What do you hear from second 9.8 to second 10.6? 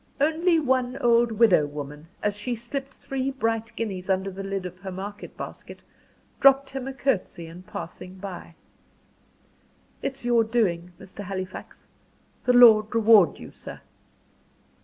"It's your